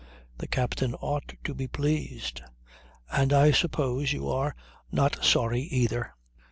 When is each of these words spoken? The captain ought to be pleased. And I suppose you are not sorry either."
The 0.39 0.47
captain 0.47 0.95
ought 0.95 1.35
to 1.43 1.53
be 1.53 1.67
pleased. 1.67 2.41
And 3.11 3.31
I 3.31 3.51
suppose 3.51 4.13
you 4.13 4.29
are 4.29 4.55
not 4.91 5.23
sorry 5.23 5.61
either." 5.61 6.15